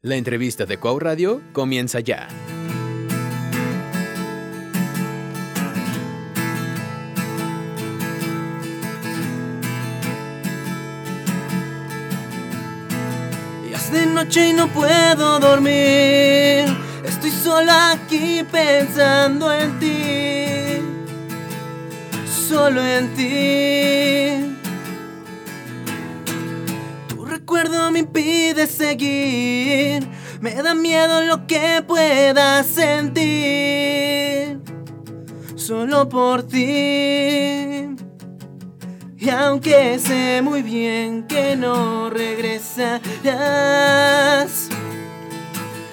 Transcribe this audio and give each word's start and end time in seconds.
La 0.00 0.14
entrevista 0.14 0.64
de 0.64 0.78
Cuau 0.78 1.00
Radio 1.00 1.42
comienza 1.52 1.98
ya. 1.98 2.28
Ya 13.68 13.90
de 13.90 14.06
noche 14.06 14.50
y 14.50 14.52
no 14.52 14.68
puedo 14.68 15.40
dormir. 15.40 16.66
Estoy 17.04 17.32
sola 17.32 17.90
aquí 17.90 18.44
pensando 18.52 19.52
en 19.52 19.80
ti. 19.80 20.46
Solo 22.48 22.86
en 22.86 23.14
ti. 23.16 24.47
Recuerdo 27.58 27.90
me 27.90 27.98
impide 28.00 28.66
seguir. 28.66 30.06
Me 30.40 30.54
da 30.54 30.74
miedo 30.74 31.22
lo 31.22 31.46
que 31.46 31.82
pueda 31.86 32.62
sentir. 32.62 34.60
Solo 35.56 36.08
por 36.08 36.44
ti. 36.44 37.88
Y 39.20 39.30
aunque 39.30 39.98
sé 39.98 40.40
muy 40.42 40.62
bien 40.62 41.24
que 41.26 41.56
no 41.56 42.10
regresarás, 42.10 43.00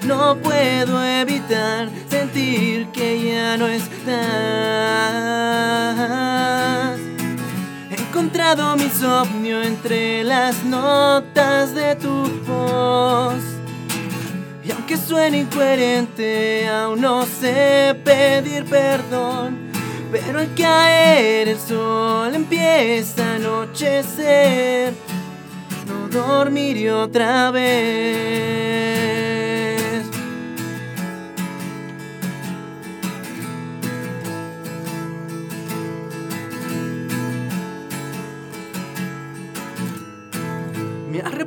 no 0.03 0.37
puedo 0.37 1.03
evitar 1.03 1.89
sentir 2.07 2.89
que 2.89 3.31
ya 3.31 3.57
no 3.57 3.67
estás. 3.67 4.05
He 8.15 8.17
encontrado 8.17 8.77
mi 8.77 8.83
insomnio 8.83 9.61
entre 9.61 10.23
las 10.23 10.63
notas 10.63 11.75
de 11.75 11.97
tu 11.97 12.23
voz. 12.47 13.43
Y 14.63 14.71
aunque 14.71 14.95
suene 14.95 15.39
incoherente, 15.39 16.65
aún 16.69 17.01
no 17.01 17.25
sé 17.25 17.93
pedir 18.05 18.63
perdón. 18.63 19.69
Pero 20.13 20.39
al 20.39 20.55
caer 20.55 21.49
el 21.49 21.59
sol 21.59 22.33
empieza 22.33 23.33
a 23.33 23.35
anochecer. 23.35 24.93
No 25.85 26.07
dormiré 26.07 26.93
otra 26.93 27.51
vez. 27.51 29.14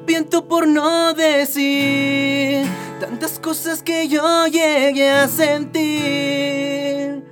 Arrepiento 0.09 0.48
por 0.48 0.67
no 0.67 1.12
decir 1.12 2.64
tantas 2.98 3.39
cosas 3.39 3.83
que 3.83 4.09
yo 4.09 4.47
llegué 4.47 5.11
a 5.11 5.28
sentir 5.28 7.23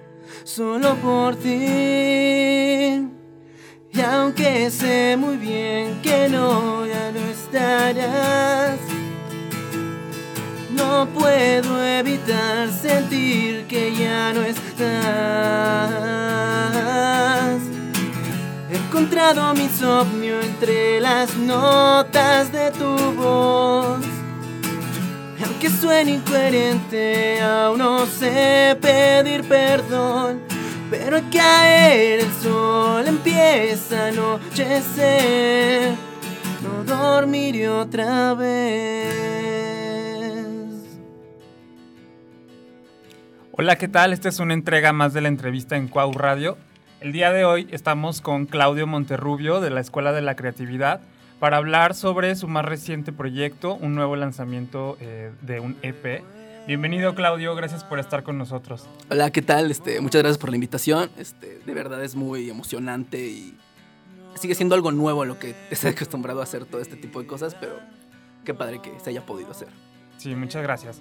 solo 0.45 0.95
por 0.97 1.37
ti. 1.37 1.49
Y 3.93 4.01
aunque 4.05 4.71
sé 4.71 5.17
muy 5.17 5.39
bien 5.39 6.03
que 6.03 6.29
no, 6.29 6.85
ya 6.85 7.11
no 7.13 7.21
estarás, 7.31 8.79
no 10.71 11.09
puedo 11.15 11.83
evitar 11.83 12.71
sentir 12.71 13.65
que 13.67 13.95
ya 13.95 14.35
no 14.35 14.43
estás. 14.43 14.77
He 18.71 18.77
encontrado 18.77 19.55
mi 19.55 19.63
insomnio 19.63 20.26
entre 20.57 21.01
las 21.03 21.37
notas 21.37 22.51
de 22.51 22.71
tu 22.71 22.97
voz. 23.13 24.03
Aunque 25.45 25.69
suene 25.69 26.13
incoherente, 26.13 27.43
aún 27.43 27.79
no 27.79 28.07
sé 28.07 28.75
pedir 28.81 29.47
perdón. 29.47 30.41
Pero 30.91 31.17
al 31.17 31.29
caer 31.29 32.21
el 32.21 32.33
sol 32.43 33.07
empieza 33.07 34.07
a 34.07 34.09
anochecer. 34.09 35.95
No 36.63 36.85
dormiré 36.85 37.69
otra 37.69 38.33
vez. 38.33 39.27
Hola, 43.53 43.77
¿qué 43.77 43.89
tal? 43.89 44.15
Esta 44.15 44.31
es 44.31 44.39
una 44.39 44.55
entrega 44.55 44.95
más 44.95 45.13
de 45.13 45.21
la 45.21 45.29
entrevista 45.29 45.77
en 45.77 45.89
Cuau 45.89 46.13
Radio. 46.13 46.57
El 46.99 47.13
día 47.13 47.31
de 47.31 47.45
hoy 47.45 47.69
estamos 47.71 48.23
con 48.23 48.47
Claudio 48.47 48.87
Monterrubio 48.87 49.61
de 49.61 49.69
la 49.69 49.81
Escuela 49.81 50.15
de 50.15 50.23
la 50.23 50.35
Creatividad 50.35 51.03
para 51.39 51.59
hablar 51.59 51.95
sobre 51.95 52.35
su 52.37 52.49
más 52.49 52.65
reciente 52.65 53.13
proyecto, 53.13 53.75
un 53.75 53.95
nuevo 53.95 54.17
lanzamiento 54.17 54.97
eh, 55.01 55.31
de 55.43 55.61
un 55.61 55.77
EP. 55.83 56.25
Bienvenido 56.67 57.15
Claudio, 57.15 57.55
gracias 57.55 57.85
por 57.85 57.99
estar 57.99 58.23
con 58.23 58.39
nosotros. 58.39 58.89
Hola, 59.11 59.31
¿qué 59.31 59.43
tal? 59.43 59.71
Este, 59.71 60.01
muchas 60.01 60.23
gracias 60.23 60.39
por 60.39 60.49
la 60.49 60.57
invitación. 60.57 61.11
Este, 61.19 61.61
de 61.67 61.75
verdad 61.75 62.03
es 62.03 62.17
muy 62.17 62.49
emocionante 62.49 63.19
y 63.27 63.55
sigue 64.37 64.55
siendo 64.55 64.75
algo 64.75 64.91
nuevo 64.91 65.27
lo 65.27 65.39
que 65.39 65.55
estoy 65.71 65.91
acostumbrado 65.91 66.41
a 66.41 66.45
hacer 66.45 66.65
todo 66.65 66.81
este 66.81 66.97
tipo 66.97 67.21
de 67.21 67.27
cosas, 67.27 67.55
pero 67.55 67.75
qué 68.47 68.55
padre 68.55 68.81
que 68.81 68.99
se 69.01 69.11
haya 69.11 69.27
podido 69.27 69.51
hacer. 69.51 69.69
Sí, 70.17 70.35
muchas 70.35 70.63
gracias. 70.63 70.99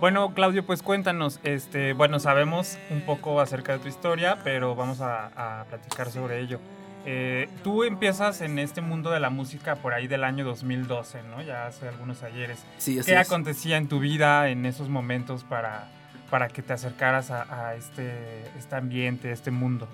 Bueno, 0.00 0.32
Claudio, 0.32 0.64
pues 0.64 0.82
cuéntanos, 0.82 1.40
este, 1.42 1.92
bueno, 1.92 2.20
sabemos 2.20 2.78
un 2.90 3.00
poco 3.00 3.40
acerca 3.40 3.72
de 3.72 3.78
tu 3.80 3.88
historia, 3.88 4.38
pero 4.44 4.76
vamos 4.76 5.00
a, 5.00 5.60
a 5.60 5.64
platicar 5.64 6.10
sobre 6.12 6.40
ello. 6.40 6.60
Eh, 7.04 7.48
tú 7.64 7.82
empiezas 7.82 8.40
en 8.42 8.60
este 8.60 8.80
mundo 8.80 9.10
de 9.10 9.18
la 9.18 9.30
música 9.30 9.76
por 9.76 9.94
ahí 9.94 10.06
del 10.06 10.22
año 10.22 10.44
2012, 10.44 11.22
¿no? 11.24 11.42
Ya 11.42 11.66
hace 11.66 11.88
algunos 11.88 12.22
ayeres. 12.22 12.58
Sí, 12.76 12.98
así 12.98 13.10
¿Qué 13.10 13.18
es. 13.18 13.26
acontecía 13.26 13.76
en 13.76 13.88
tu 13.88 13.98
vida 13.98 14.48
en 14.50 14.66
esos 14.66 14.88
momentos 14.88 15.42
para, 15.42 15.88
para 16.30 16.46
que 16.48 16.62
te 16.62 16.72
acercaras 16.74 17.30
a, 17.32 17.68
a 17.68 17.74
este, 17.74 18.44
este 18.56 18.76
ambiente, 18.76 19.32
este 19.32 19.50
mundo? 19.50 19.88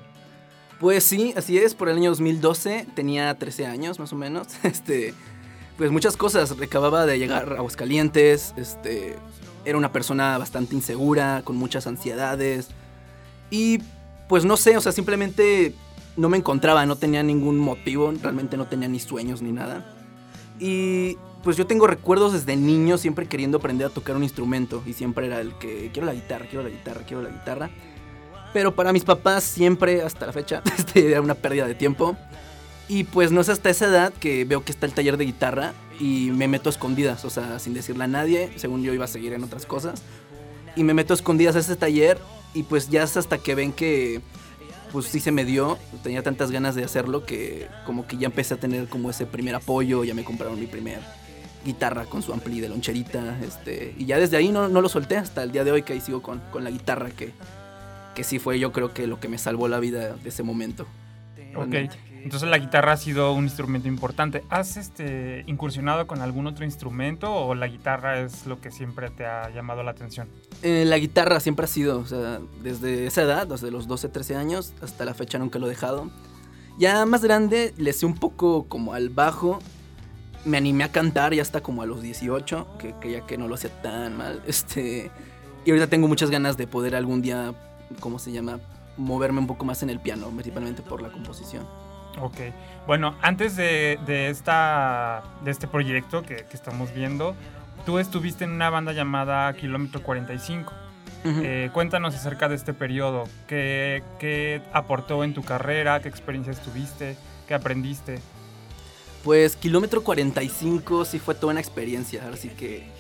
Pues 0.80 1.04
sí, 1.04 1.32
así 1.36 1.56
es, 1.56 1.74
por 1.74 1.88
el 1.88 1.96
año 1.96 2.10
2012 2.10 2.88
tenía 2.94 3.32
13 3.38 3.66
años 3.66 3.98
más 3.98 4.12
o 4.12 4.16
menos. 4.16 4.48
Este, 4.64 5.14
pues 5.78 5.90
muchas 5.90 6.16
cosas, 6.16 6.58
recababa 6.58 7.06
de 7.06 7.18
llegar 7.18 7.52
a 7.52 7.56
Aguascalientes, 7.56 8.54
este, 8.56 9.16
era 9.64 9.78
una 9.78 9.92
persona 9.92 10.38
bastante 10.38 10.74
insegura, 10.74 11.42
con 11.44 11.56
muchas 11.56 11.86
ansiedades 11.86 12.68
y 13.50 13.80
pues 14.28 14.44
no 14.44 14.56
sé, 14.56 14.76
o 14.76 14.80
sea, 14.80 14.92
simplemente 14.92 15.74
no 16.16 16.28
me 16.28 16.36
encontraba, 16.36 16.86
no 16.86 16.96
tenía 16.96 17.22
ningún 17.22 17.58
motivo, 17.58 18.12
realmente 18.22 18.56
no 18.56 18.66
tenía 18.66 18.88
ni 18.88 19.00
sueños 19.00 19.42
ni 19.42 19.52
nada. 19.52 19.84
Y 20.58 21.18
pues 21.42 21.56
yo 21.56 21.66
tengo 21.66 21.86
recuerdos 21.86 22.32
desde 22.32 22.56
niño 22.56 22.96
siempre 22.96 23.26
queriendo 23.26 23.58
aprender 23.58 23.86
a 23.86 23.90
tocar 23.90 24.16
un 24.16 24.22
instrumento 24.22 24.82
y 24.86 24.94
siempre 24.94 25.26
era 25.26 25.40
el 25.40 25.52
que 25.58 25.90
quiero 25.92 26.06
la 26.06 26.14
guitarra, 26.14 26.46
quiero 26.46 26.62
la 26.62 26.70
guitarra, 26.70 27.02
quiero 27.06 27.22
la 27.22 27.30
guitarra. 27.30 27.70
Pero 28.52 28.74
para 28.74 28.92
mis 28.92 29.04
papás 29.04 29.44
siempre, 29.44 30.02
hasta 30.02 30.26
la 30.26 30.32
fecha, 30.32 30.62
este, 30.78 31.10
era 31.10 31.20
una 31.20 31.34
pérdida 31.34 31.66
de 31.66 31.74
tiempo. 31.74 32.16
Y 32.88 33.04
pues 33.04 33.32
no 33.32 33.40
es 33.40 33.48
hasta 33.48 33.70
esa 33.70 33.86
edad 33.86 34.12
que 34.12 34.44
veo 34.44 34.64
que 34.64 34.72
está 34.72 34.86
el 34.86 34.92
taller 34.92 35.16
de 35.16 35.24
guitarra 35.24 35.72
y 35.98 36.30
me 36.32 36.48
meto 36.48 36.68
a 36.68 36.72
escondidas, 36.72 37.24
o 37.24 37.30
sea, 37.30 37.58
sin 37.58 37.72
decirle 37.72 38.04
a 38.04 38.08
nadie, 38.08 38.52
según 38.56 38.82
yo 38.82 38.92
iba 38.92 39.06
a 39.06 39.08
seguir 39.08 39.32
en 39.32 39.42
otras 39.42 39.64
cosas. 39.64 40.02
Y 40.76 40.84
me 40.84 40.92
meto 40.92 41.14
a 41.14 41.16
escondidas 41.16 41.56
a 41.56 41.60
ese 41.60 41.76
taller 41.76 42.18
y 42.52 42.64
pues 42.64 42.90
ya 42.90 43.02
es 43.02 43.16
hasta 43.16 43.38
que 43.38 43.54
ven 43.54 43.72
que 43.72 44.20
pues 44.92 45.06
sí 45.06 45.18
se 45.18 45.32
me 45.32 45.44
dio, 45.44 45.76
tenía 46.04 46.22
tantas 46.22 46.52
ganas 46.52 46.76
de 46.76 46.84
hacerlo 46.84 47.26
que 47.26 47.66
como 47.84 48.06
que 48.06 48.16
ya 48.16 48.26
empecé 48.26 48.54
a 48.54 48.58
tener 48.58 48.86
como 48.86 49.10
ese 49.10 49.26
primer 49.26 49.54
apoyo, 49.56 50.04
ya 50.04 50.14
me 50.14 50.22
compraron 50.22 50.60
mi 50.60 50.66
primer 50.66 51.00
guitarra 51.64 52.04
con 52.04 52.22
su 52.22 52.32
ampli 52.32 52.60
de 52.60 52.68
loncherita, 52.68 53.38
este, 53.42 53.94
y 53.98 54.04
ya 54.04 54.18
desde 54.18 54.36
ahí 54.36 54.50
no, 54.50 54.68
no 54.68 54.80
lo 54.80 54.88
solté 54.88 55.16
hasta 55.16 55.42
el 55.42 55.50
día 55.50 55.64
de 55.64 55.72
hoy 55.72 55.82
que 55.82 55.94
ahí 55.94 56.00
sigo 56.00 56.22
con, 56.22 56.40
con 56.52 56.62
la 56.62 56.70
guitarra 56.70 57.10
que, 57.10 57.32
que 58.14 58.22
sí 58.22 58.38
fue 58.38 58.60
yo 58.60 58.70
creo 58.70 58.94
que 58.94 59.08
lo 59.08 59.18
que 59.18 59.28
me 59.28 59.38
salvó 59.38 59.66
la 59.66 59.80
vida 59.80 60.14
de 60.14 60.28
ese 60.28 60.44
momento. 60.44 60.86
Ok, 61.56 61.72
realmente. 61.72 62.13
Entonces 62.24 62.48
la 62.48 62.56
guitarra 62.56 62.92
ha 62.92 62.96
sido 62.96 63.34
un 63.34 63.44
instrumento 63.44 63.86
importante. 63.86 64.44
¿Has 64.48 64.78
este, 64.78 65.44
incursionado 65.46 66.06
con 66.06 66.22
algún 66.22 66.46
otro 66.46 66.64
instrumento 66.64 67.30
o 67.30 67.54
la 67.54 67.68
guitarra 67.68 68.20
es 68.20 68.46
lo 68.46 68.62
que 68.62 68.70
siempre 68.70 69.10
te 69.10 69.26
ha 69.26 69.50
llamado 69.50 69.82
la 69.82 69.90
atención? 69.90 70.28
Eh, 70.62 70.84
la 70.86 70.96
guitarra 70.96 71.38
siempre 71.38 71.64
ha 71.64 71.68
sido, 71.68 71.98
o 71.98 72.06
sea, 72.06 72.40
desde 72.62 73.06
esa 73.06 73.22
edad, 73.22 73.46
desde 73.46 73.70
los 73.70 73.86
12, 73.86 74.08
13 74.08 74.36
años, 74.36 74.72
hasta 74.80 75.04
la 75.04 75.12
fecha 75.12 75.38
nunca 75.38 75.58
lo 75.58 75.66
he 75.66 75.68
dejado. 75.68 76.10
Ya 76.78 77.04
más 77.04 77.22
grande, 77.22 77.74
le 77.76 77.92
sé 77.92 78.06
un 78.06 78.14
poco 78.14 78.68
como 78.68 78.94
al 78.94 79.10
bajo. 79.10 79.58
Me 80.46 80.56
animé 80.56 80.84
a 80.84 80.92
cantar 80.92 81.34
ya 81.34 81.42
hasta 81.42 81.62
como 81.62 81.82
a 81.82 81.86
los 81.86 82.00
18, 82.00 82.78
que, 82.78 83.12
ya 83.12 83.26
que 83.26 83.36
no 83.36 83.48
lo 83.48 83.56
hacía 83.56 83.70
tan 83.82 84.16
mal. 84.16 84.42
Este, 84.46 85.10
y 85.66 85.70
ahorita 85.70 85.88
tengo 85.88 86.08
muchas 86.08 86.30
ganas 86.30 86.56
de 86.56 86.66
poder 86.66 86.94
algún 86.94 87.20
día, 87.20 87.52
¿cómo 88.00 88.18
se 88.18 88.32
llama? 88.32 88.60
Moverme 88.96 89.40
un 89.40 89.46
poco 89.46 89.66
más 89.66 89.82
en 89.82 89.90
el 89.90 90.00
piano, 90.00 90.28
principalmente 90.28 90.80
por 90.80 91.02
la 91.02 91.12
composición. 91.12 91.83
Ok, 92.20 92.36
bueno, 92.86 93.16
antes 93.22 93.56
de, 93.56 93.98
de 94.06 94.28
esta, 94.28 95.24
de 95.44 95.50
este 95.50 95.66
proyecto 95.66 96.22
que, 96.22 96.36
que 96.36 96.56
estamos 96.56 96.94
viendo, 96.94 97.34
tú 97.84 97.98
estuviste 97.98 98.44
en 98.44 98.50
una 98.50 98.70
banda 98.70 98.92
llamada 98.92 99.52
Kilómetro 99.54 100.02
45. 100.02 100.72
Ujú. 101.24 101.40
Eh, 101.42 101.70
cuéntanos 101.72 102.14
acerca 102.14 102.48
de 102.48 102.54
este 102.54 102.74
periodo. 102.74 103.24
¿Qué, 103.48 104.02
¿Qué 104.18 104.62
aportó 104.72 105.24
en 105.24 105.34
tu 105.34 105.42
carrera? 105.42 106.00
¿Qué 106.00 106.08
experiencias 106.08 106.60
tuviste? 106.62 107.16
¿Qué 107.48 107.54
aprendiste? 107.54 108.20
Pues 109.22 109.56
kilómetro 109.56 110.02
45 110.02 111.06
sí 111.06 111.18
fue 111.18 111.34
toda 111.34 111.52
una 111.52 111.60
experiencia, 111.60 112.28
así 112.30 112.50
que 112.50 112.92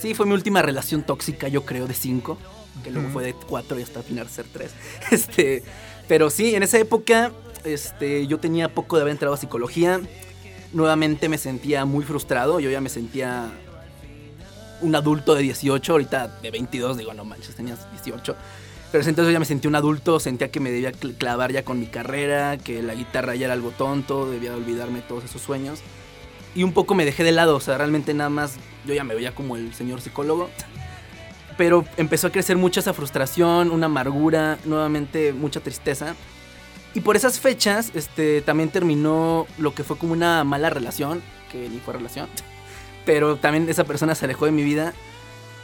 Sí, 0.00 0.14
fue 0.14 0.24
mi 0.24 0.32
última 0.32 0.62
relación 0.62 1.02
tóxica, 1.02 1.48
yo 1.48 1.66
creo, 1.66 1.86
de 1.86 1.92
cinco. 1.92 2.38
Que 2.82 2.90
luego 2.90 3.10
fue 3.10 3.22
de 3.22 3.34
cuatro 3.34 3.78
y 3.78 3.82
hasta 3.82 3.98
al 3.98 4.04
final 4.06 4.28
ser 4.28 4.46
tres. 4.50 4.72
Este, 5.10 5.62
pero 6.08 6.30
sí, 6.30 6.54
en 6.54 6.62
esa 6.62 6.78
época 6.78 7.32
este, 7.64 8.26
yo 8.26 8.38
tenía 8.38 8.68
poco 8.68 8.96
de 8.96 9.02
haber 9.02 9.12
entrado 9.12 9.34
a 9.34 9.36
psicología. 9.36 10.00
Nuevamente 10.72 11.28
me 11.28 11.38
sentía 11.38 11.84
muy 11.84 12.04
frustrado. 12.04 12.60
Yo 12.60 12.70
ya 12.70 12.80
me 12.80 12.88
sentía 12.88 13.50
un 14.80 14.94
adulto 14.94 15.34
de 15.34 15.42
18, 15.42 15.92
ahorita 15.92 16.28
de 16.42 16.50
22, 16.50 16.96
digo, 16.96 17.14
no 17.14 17.24
manches, 17.24 17.54
tenías 17.54 17.90
18. 17.92 18.36
Pero 18.92 19.04
entonces 19.04 19.32
ya 19.32 19.38
me 19.38 19.44
sentí 19.44 19.68
un 19.68 19.76
adulto, 19.76 20.18
sentía 20.18 20.50
que 20.50 20.58
me 20.58 20.70
debía 20.70 20.92
clavar 20.92 21.52
ya 21.52 21.64
con 21.64 21.78
mi 21.78 21.86
carrera, 21.86 22.58
que 22.58 22.82
la 22.82 22.94
guitarra 22.94 23.36
ya 23.36 23.46
era 23.46 23.54
algo 23.54 23.70
tonto, 23.70 24.28
debía 24.28 24.54
olvidarme 24.54 25.00
todos 25.00 25.24
esos 25.24 25.40
sueños. 25.42 25.80
Y 26.56 26.64
un 26.64 26.72
poco 26.72 26.96
me 26.96 27.04
dejé 27.04 27.22
de 27.22 27.30
lado, 27.30 27.56
o 27.56 27.60
sea, 27.60 27.78
realmente 27.78 28.12
nada 28.14 28.30
más 28.30 28.56
yo 28.84 28.94
ya 28.94 29.04
me 29.04 29.14
veía 29.14 29.32
como 29.32 29.56
el 29.56 29.72
señor 29.74 30.00
psicólogo. 30.00 30.50
Pero 31.56 31.84
empezó 31.98 32.28
a 32.28 32.30
crecer 32.30 32.56
mucha 32.56 32.80
esa 32.80 32.92
frustración, 32.92 33.70
una 33.70 33.86
amargura, 33.86 34.58
nuevamente 34.64 35.32
mucha 35.32 35.60
tristeza. 35.60 36.16
Y 36.94 37.00
por 37.00 37.16
esas 37.16 37.38
fechas, 37.38 37.92
este, 37.94 38.42
también 38.42 38.70
terminó 38.70 39.46
lo 39.58 39.74
que 39.74 39.84
fue 39.84 39.96
como 39.96 40.12
una 40.12 40.42
mala 40.44 40.70
relación, 40.70 41.22
que 41.50 41.68
ni 41.68 41.78
fue 41.78 41.94
relación. 41.94 42.28
Pero 43.06 43.36
también 43.36 43.68
esa 43.68 43.84
persona 43.84 44.14
se 44.14 44.24
alejó 44.24 44.46
de 44.46 44.52
mi 44.52 44.64
vida. 44.64 44.92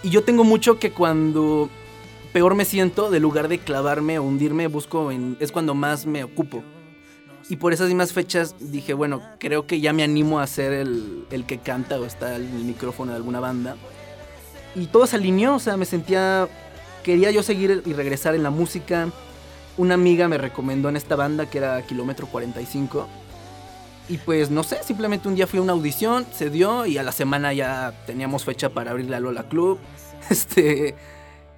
Y 0.03 0.11
yo 0.11 0.23
tengo 0.23 0.45
mucho 0.45 0.79
que 0.79 0.93
cuando 0.93 1.69
peor 2.33 2.55
me 2.55 2.65
siento, 2.65 3.11
de 3.11 3.19
lugar 3.19 3.49
de 3.49 3.59
clavarme 3.59 4.19
o 4.19 4.23
hundirme, 4.23 4.67
busco 4.69 5.11
en, 5.11 5.37
es 5.41 5.53
cuando 5.53 5.75
más 5.75 6.07
me 6.07 6.23
ocupo. 6.23 6.63
Y 7.49 7.57
por 7.57 7.73
esas 7.73 7.89
mismas 7.89 8.13
fechas 8.13 8.55
dije, 8.59 8.93
bueno, 8.93 9.23
creo 9.39 9.67
que 9.67 9.81
ya 9.81 9.93
me 9.93 10.03
animo 10.03 10.41
a 10.41 10.47
ser 10.47 10.73
el, 10.73 11.27
el 11.31 11.47
que 11.47 11.59
canta 11.59 11.99
o 11.99 12.05
está 12.05 12.37
en 12.37 12.43
el 12.43 12.65
micrófono 12.65 13.13
de 13.13 13.17
alguna 13.17 13.41
banda. 13.41 13.77
Y 14.75 14.87
todo 14.87 15.07
se 15.07 15.17
alineó, 15.17 15.57
o 15.57 15.59
sea, 15.59 15.77
me 15.77 15.87
sentía, 15.87 16.49
quería 17.03 17.31
yo 17.31 17.43
seguir 17.43 17.83
y 17.87 17.93
regresar 17.93 18.35
en 18.35 18.43
la 18.43 18.51
música. 18.51 19.09
Una 19.79 19.95
amiga 19.95 20.27
me 20.29 20.39
recomendó 20.39 20.89
en 20.89 20.97
esta 20.97 21.17
banda 21.17 21.51
que 21.51 21.59
era 21.59 21.83
Kilómetro 21.83 22.27
45. 22.27 23.07
Y 24.09 24.19
pues 24.19 24.51
no 24.51 24.63
sé, 24.63 24.83
simplemente 24.83 25.29
un 25.29 25.35
día 25.35 25.47
fui 25.47 25.59
a 25.59 25.63
una 25.63 25.73
audición, 25.73 26.27
se 26.33 26.49
dio 26.49 26.87
y 26.87 26.97
a 26.97 27.03
la 27.03 27.13
semana 27.13 27.53
ya 27.53 27.93
teníamos 28.07 28.45
fecha 28.45 28.71
para 28.71 28.93
abrirle 28.93 29.17
a 29.17 29.21
Lola 29.21 29.49
Club. 29.49 29.79
Este, 30.29 30.97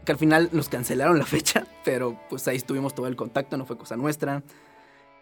que 0.05 0.13
al 0.13 0.19
final 0.19 0.51
nos 0.53 0.69
cancelaron 0.69 1.19
la 1.19 1.25
fecha, 1.25 1.67
pero 1.85 2.19
pues 2.29 2.47
ahí 2.49 2.57
estuvimos 2.57 2.95
todo 2.95 3.07
el 3.07 3.17
contacto, 3.17 3.57
no 3.57 3.65
fue 3.65 3.79
cosa 3.79 3.97
nuestra. 3.97 4.43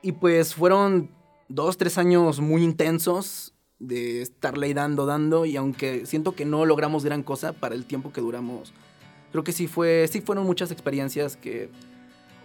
Y 0.03 0.13
pues 0.13 0.55
fueron 0.55 1.11
dos, 1.49 1.77
tres 1.77 1.99
años 1.99 2.41
muy 2.41 2.65
intensos 2.65 3.53
de 3.79 4.23
estarle 4.23 4.73
dando, 4.75 5.07
dando, 5.07 5.45
y 5.45 5.57
aunque 5.57 6.07
siento 6.07 6.35
que 6.35 6.45
no 6.45 6.65
logramos 6.65 7.05
gran 7.05 7.23
cosa 7.23 7.53
para 7.53 7.75
el 7.75 7.85
tiempo 7.85 8.13
que 8.13 8.21
duramos, 8.21 8.73
creo 9.33 9.45
que 9.45 9.53
sí 9.53 9.67
fue, 9.67 10.09
sí 10.11 10.21
fueron 10.21 10.47
muchas 10.47 10.71
experiencias 10.71 11.37
que, 11.37 11.69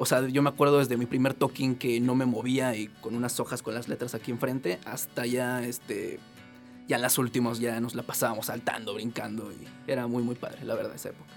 o 0.02 0.06
sea, 0.08 0.28
yo 0.28 0.42
me 0.42 0.50
acuerdo 0.50 0.80
desde 0.80 0.98
mi 0.98 1.06
primer 1.06 1.36
toking 1.36 1.76
que 1.76 2.00
no 2.00 2.16
me 2.16 2.26
movía 2.26 2.76
y 2.76 2.88
con 2.88 3.14
unas 3.14 3.40
hojas 3.40 3.62
con 3.62 3.76
las 3.76 3.88
letras 3.88 4.16
aquí 4.16 4.32
enfrente, 4.32 4.80
hasta 4.84 5.28
ya, 5.28 5.62
este, 5.62 6.18
ya 6.88 6.96
en 6.96 7.04
las 7.04 7.20
últimas 7.20 7.60
ya 7.60 7.80
nos 7.80 7.94
la 7.94 8.02
pasábamos 8.02 8.48
saltando, 8.48 8.96
brincando, 8.96 9.52
y 9.52 9.68
era 9.86 10.08
muy, 10.08 10.24
muy 10.24 10.34
padre, 10.34 10.66
la 10.66 10.74
verdad, 10.74 10.96
esa 10.96 11.10
época. 11.10 11.30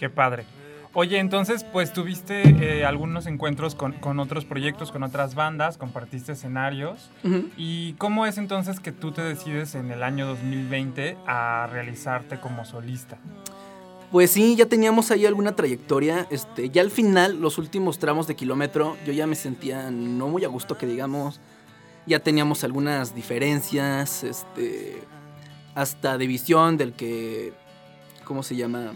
Qué 0.00 0.10
padre. 0.10 0.46
Oye, 0.94 1.20
entonces, 1.20 1.62
pues 1.62 1.92
tuviste 1.92 2.42
eh, 2.80 2.84
algunos 2.84 3.28
encuentros 3.28 3.76
con, 3.76 3.92
con, 3.92 4.18
otros 4.18 4.46
proyectos, 4.46 4.90
con 4.90 5.04
otras 5.04 5.36
bandas, 5.36 5.78
compartiste 5.78 6.32
escenarios. 6.32 7.08
Uh 7.22 7.28
-huh. 7.28 7.50
¿Y 7.56 7.92
cómo 7.98 8.26
es 8.26 8.36
entonces 8.36 8.80
que 8.80 8.90
tú 8.90 9.12
te 9.12 9.22
decides 9.22 9.76
en 9.76 9.92
el 9.92 10.02
año 10.02 10.26
2020 10.26 11.18
a 11.28 11.68
realizarte 11.70 12.40
como 12.40 12.64
solista? 12.64 13.18
Pues 14.12 14.30
sí, 14.30 14.56
ya 14.56 14.66
teníamos 14.66 15.10
ahí 15.10 15.24
alguna 15.24 15.56
trayectoria. 15.56 16.26
Este, 16.30 16.68
ya 16.68 16.82
al 16.82 16.90
final, 16.90 17.40
los 17.40 17.56
últimos 17.56 17.98
tramos 17.98 18.26
de 18.26 18.36
kilómetro, 18.36 18.98
yo 19.06 19.12
ya 19.14 19.26
me 19.26 19.34
sentía 19.34 19.90
no 19.90 20.28
muy 20.28 20.44
a 20.44 20.48
gusto 20.48 20.76
que 20.76 20.86
digamos. 20.86 21.40
Ya 22.06 22.18
teníamos 22.18 22.62
algunas 22.62 23.14
diferencias, 23.14 24.22
este, 24.22 25.02
hasta 25.74 26.18
de 26.18 26.26
visión 26.26 26.76
del 26.76 26.92
que, 26.92 27.54
¿cómo 28.24 28.42
se 28.42 28.54
llama? 28.54 28.92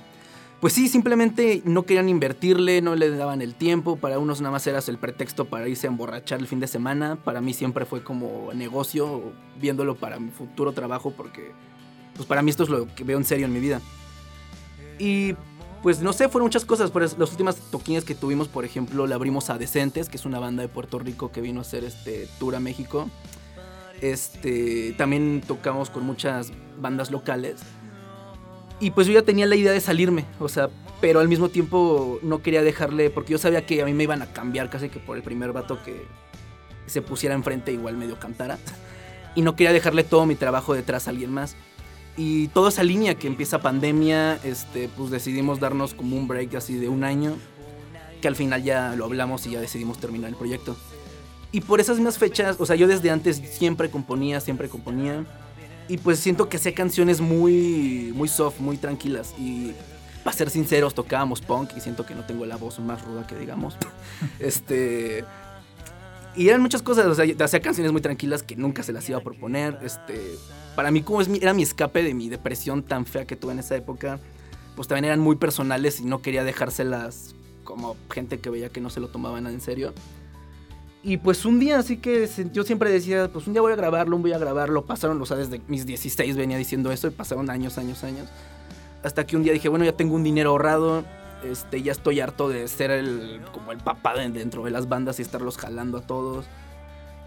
pues 0.60 0.72
sí, 0.72 0.88
simplemente 0.88 1.62
no 1.64 1.84
querían 1.84 2.08
invertirle, 2.08 2.82
no 2.82 2.94
le 2.94 3.10
daban 3.10 3.40
el 3.40 3.54
tiempo. 3.54 3.96
Para 3.96 4.18
unos 4.18 4.40
nada 4.42 4.52
más 4.52 4.66
eras 4.66 4.88
el 4.88 4.98
pretexto 4.98 5.46
para 5.46 5.68
irse 5.68 5.86
a 5.86 5.90
emborrachar 5.90 6.40
el 6.40 6.46
fin 6.46 6.60
de 6.60 6.66
semana. 6.66 7.16
Para 7.16 7.40
mí 7.40 7.54
siempre 7.54 7.86
fue 7.86 8.02
como 8.02 8.52
negocio, 8.52 9.32
viéndolo 9.60 9.94
para 9.94 10.18
mi 10.18 10.30
futuro 10.30 10.72
trabajo, 10.72 11.12
porque 11.16 11.52
pues 12.14 12.26
para 12.26 12.42
mí 12.42 12.50
esto 12.50 12.64
es 12.64 12.68
lo 12.68 12.86
que 12.94 13.04
veo 13.04 13.16
en 13.16 13.24
serio 13.24 13.46
en 13.46 13.52
mi 13.52 13.60
vida. 13.60 13.80
Y 14.98 15.34
pues 15.82 16.00
no 16.00 16.12
sé, 16.12 16.28
fueron 16.28 16.46
muchas 16.46 16.64
cosas. 16.64 16.90
Por 16.90 17.02
las 17.02 17.30
últimas 17.30 17.56
toquines 17.70 18.04
que 18.04 18.14
tuvimos, 18.14 18.48
por 18.48 18.64
ejemplo, 18.64 19.06
le 19.06 19.14
abrimos 19.14 19.50
a 19.50 19.58
Decentes, 19.58 20.08
que 20.08 20.16
es 20.16 20.24
una 20.24 20.38
banda 20.38 20.62
de 20.62 20.68
Puerto 20.68 20.98
Rico 20.98 21.30
que 21.30 21.40
vino 21.40 21.60
a 21.60 21.62
hacer 21.62 21.84
este 21.84 22.28
tour 22.38 22.56
a 22.56 22.60
México. 22.60 23.08
Este, 24.00 24.94
también 24.98 25.42
tocamos 25.46 25.90
con 25.90 26.04
muchas 26.04 26.52
bandas 26.78 27.10
locales. 27.10 27.60
Y 28.78 28.90
pues 28.90 29.06
yo 29.06 29.14
ya 29.14 29.22
tenía 29.22 29.46
la 29.46 29.56
idea 29.56 29.72
de 29.72 29.80
salirme, 29.80 30.26
o 30.38 30.50
sea, 30.50 30.68
pero 31.00 31.20
al 31.20 31.28
mismo 31.28 31.48
tiempo 31.48 32.18
no 32.22 32.42
quería 32.42 32.62
dejarle, 32.62 33.08
porque 33.08 33.32
yo 33.32 33.38
sabía 33.38 33.64
que 33.64 33.80
a 33.80 33.86
mí 33.86 33.94
me 33.94 34.02
iban 34.02 34.20
a 34.20 34.32
cambiar 34.32 34.68
casi 34.68 34.90
que 34.90 34.98
por 34.98 35.16
el 35.16 35.22
primer 35.22 35.52
vato 35.52 35.82
que 35.82 36.04
se 36.86 37.00
pusiera 37.00 37.34
enfrente 37.34 37.72
igual 37.72 37.96
medio 37.96 38.18
cantara. 38.18 38.58
Y 39.34 39.42
no 39.42 39.54
quería 39.54 39.74
dejarle 39.74 40.02
todo 40.02 40.24
mi 40.24 40.34
trabajo 40.34 40.72
detrás 40.72 41.06
a 41.06 41.10
alguien 41.10 41.30
más. 41.30 41.56
Y 42.16 42.48
toda 42.48 42.70
esa 42.70 42.82
línea 42.82 43.14
que 43.14 43.26
empieza 43.26 43.60
pandemia, 43.60 44.36
este, 44.42 44.88
pues 44.96 45.10
decidimos 45.10 45.60
darnos 45.60 45.92
como 45.92 46.16
un 46.16 46.26
break 46.26 46.54
así 46.54 46.76
de 46.76 46.88
un 46.88 47.04
año, 47.04 47.36
que 48.22 48.28
al 48.28 48.36
final 48.36 48.62
ya 48.62 48.94
lo 48.96 49.04
hablamos 49.04 49.46
y 49.46 49.50
ya 49.50 49.60
decidimos 49.60 49.98
terminar 49.98 50.30
el 50.30 50.36
proyecto. 50.36 50.76
Y 51.52 51.60
por 51.60 51.80
esas 51.80 51.96
mismas 51.96 52.18
fechas, 52.18 52.56
o 52.58 52.66
sea, 52.66 52.76
yo 52.76 52.88
desde 52.88 53.10
antes 53.10 53.36
siempre 53.36 53.90
componía, 53.90 54.40
siempre 54.40 54.68
componía 54.68 55.24
y 55.88 55.98
pues 55.98 56.18
siento 56.18 56.48
que 56.48 56.56
hacía 56.56 56.74
canciones 56.74 57.20
muy, 57.20 58.12
muy 58.14 58.28
soft, 58.28 58.60
muy 58.60 58.76
tranquilas. 58.76 59.34
Y 59.38 59.72
para 60.24 60.36
ser 60.36 60.50
sinceros, 60.50 60.94
tocábamos 60.94 61.40
punk 61.40 61.70
y 61.76 61.80
siento 61.80 62.04
que 62.04 62.14
no 62.14 62.24
tengo 62.24 62.46
la 62.46 62.56
voz 62.56 62.78
más 62.80 63.02
ruda 63.04 63.26
que 63.26 63.36
digamos. 63.36 63.76
este. 64.38 65.24
Y 66.34 66.48
eran 66.48 66.60
muchas 66.60 66.82
cosas, 66.82 67.06
o 67.06 67.14
sea, 67.14 67.24
hacía 67.44 67.60
canciones 67.60 67.92
muy 67.92 68.02
tranquilas 68.02 68.42
que 68.42 68.56
nunca 68.56 68.82
se 68.82 68.92
las 68.92 69.08
iba 69.08 69.18
a 69.18 69.22
proponer. 69.22 69.78
Este, 69.82 70.36
para 70.76 70.90
mí, 70.90 71.02
como 71.02 71.20
es 71.20 71.28
mi, 71.28 71.38
era 71.38 71.54
mi 71.54 71.62
escape 71.62 72.02
de 72.02 72.14
mi 72.14 72.28
depresión 72.28 72.82
tan 72.82 73.06
fea 73.06 73.24
que 73.24 73.34
tuve 73.34 73.52
en 73.52 73.58
esa 73.58 73.74
época, 73.74 74.20
pues 74.76 74.86
también 74.86 75.06
eran 75.06 75.20
muy 75.20 75.36
personales 75.36 76.00
y 76.00 76.04
no 76.04 76.22
quería 76.22 76.44
dejárselas 76.44 77.34
como 77.64 77.96
gente 78.10 78.38
que 78.38 78.50
veía 78.50 78.68
que 78.68 78.80
no 78.80 78.90
se 78.90 79.00
lo 79.00 79.08
tomaba 79.08 79.40
nada 79.40 79.54
en 79.54 79.60
serio. 79.60 79.92
Y 81.02 81.18
pues 81.18 81.44
un 81.44 81.58
día 81.58 81.78
así 81.78 81.98
que 81.98 82.28
yo 82.52 82.64
siempre 82.64 82.90
decía, 82.90 83.30
pues 83.32 83.46
un 83.46 83.52
día 83.52 83.62
voy 83.62 83.72
a 83.72 83.76
grabarlo, 83.76 84.18
voy 84.18 84.32
a 84.32 84.38
grabarlo. 84.38 84.84
Pasaron, 84.84 85.20
o 85.22 85.26
sea, 85.26 85.36
desde 85.36 85.60
mis 85.68 85.86
16 85.86 86.36
venía 86.36 86.58
diciendo 86.58 86.90
eso 86.90 87.06
y 87.06 87.10
pasaron 87.10 87.48
años, 87.48 87.78
años, 87.78 88.02
años. 88.04 88.28
Hasta 89.02 89.26
que 89.26 89.36
un 89.36 89.44
día 89.44 89.52
dije, 89.52 89.68
bueno, 89.68 89.84
ya 89.84 89.92
tengo 89.92 90.16
un 90.16 90.24
dinero 90.24 90.50
ahorrado, 90.50 91.04
este, 91.44 91.80
ya 91.82 91.92
estoy 91.92 92.20
harto 92.20 92.48
de 92.48 92.66
ser 92.66 92.90
el, 92.90 93.40
como 93.52 93.70
el 93.72 93.78
papá 93.78 94.14
de, 94.14 94.28
dentro 94.30 94.64
de 94.64 94.72
las 94.72 94.88
bandas 94.88 95.20
y 95.20 95.22
estarlos 95.22 95.56
jalando 95.58 95.98
a 95.98 96.00
todos. 96.00 96.46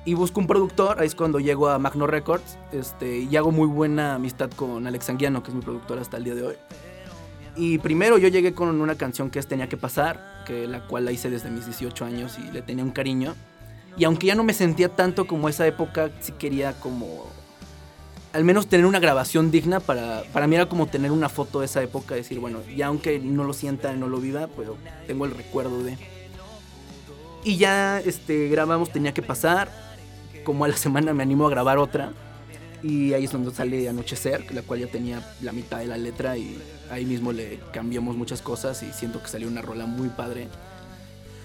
Y 0.05 0.13
busco 0.13 0.39
un 0.39 0.47
productor, 0.47 0.99
ahí 0.99 1.07
es 1.07 1.15
cuando 1.15 1.39
llego 1.39 1.69
a 1.69 1.77
Magno 1.77 2.07
Records, 2.07 2.57
este, 2.71 3.19
y 3.19 3.35
hago 3.35 3.51
muy 3.51 3.67
buena 3.67 4.15
amistad 4.15 4.49
con 4.51 4.87
Alex 4.87 5.09
Anguiano, 5.09 5.43
que 5.43 5.49
es 5.49 5.55
mi 5.55 5.61
productor 5.61 5.99
hasta 5.99 6.17
el 6.17 6.23
día 6.23 6.35
de 6.35 6.43
hoy. 6.43 6.55
Y 7.55 7.77
primero 7.79 8.17
yo 8.17 8.29
llegué 8.29 8.53
con 8.53 8.79
una 8.79 8.95
canción 8.95 9.29
que 9.29 9.37
es 9.39 9.47
Tenía 9.47 9.67
que 9.67 9.75
pasar, 9.75 10.43
que 10.45 10.65
la 10.65 10.87
cual 10.87 11.03
la 11.03 11.11
hice 11.11 11.29
desde 11.29 11.51
mis 11.51 11.65
18 11.65 12.05
años 12.05 12.37
y 12.39 12.49
le 12.51 12.61
tenía 12.61 12.85
un 12.85 12.91
cariño. 12.91 13.35
Y 13.97 14.05
aunque 14.05 14.27
ya 14.27 14.35
no 14.35 14.45
me 14.45 14.53
sentía 14.53 14.87
tanto 14.87 15.27
como 15.27 15.49
esa 15.49 15.67
época, 15.67 16.09
sí 16.21 16.31
quería 16.31 16.73
como... 16.79 17.27
Al 18.31 18.45
menos 18.45 18.67
tener 18.67 18.85
una 18.85 18.99
grabación 18.99 19.51
digna 19.51 19.81
para... 19.81 20.23
Para 20.31 20.47
mí 20.47 20.55
era 20.55 20.69
como 20.69 20.87
tener 20.87 21.11
una 21.11 21.27
foto 21.27 21.59
de 21.59 21.65
esa 21.65 21.83
época, 21.83 22.15
decir, 22.15 22.39
bueno, 22.39 22.59
ya 22.73 22.87
aunque 22.87 23.19
no 23.19 23.43
lo 23.43 23.51
sienta, 23.51 23.93
no 23.93 24.07
lo 24.07 24.21
viva, 24.21 24.47
pues 24.47 24.69
tengo 25.05 25.25
el 25.25 25.31
recuerdo 25.31 25.83
de... 25.83 25.97
Y 27.43 27.57
ya 27.57 27.99
este, 27.99 28.47
grabamos 28.47 28.91
Tenía 28.91 29.13
que 29.13 29.21
pasar. 29.21 29.88
Como 30.43 30.65
a 30.65 30.67
la 30.67 30.77
semana 30.77 31.13
me 31.13 31.23
animo 31.23 31.47
a 31.47 31.49
grabar 31.49 31.77
otra. 31.77 32.11
Y 32.81 33.13
ahí 33.13 33.25
es 33.25 33.31
donde 33.31 33.51
sale 33.51 33.89
Anochecer, 33.89 34.53
la 34.53 34.61
cual 34.61 34.79
ya 34.79 34.87
tenía 34.87 35.21
la 35.41 35.51
mitad 35.51 35.79
de 35.79 35.87
la 35.87 35.97
letra 35.97 36.37
y 36.37 36.57
ahí 36.89 37.05
mismo 37.05 37.33
le 37.33 37.59
cambiamos 37.73 38.15
muchas 38.15 38.41
cosas 38.41 38.81
y 38.83 38.93
siento 38.93 39.21
que 39.21 39.27
salió 39.27 39.47
una 39.47 39.61
rola 39.61 39.85
muy 39.85 40.07
padre. 40.09 40.47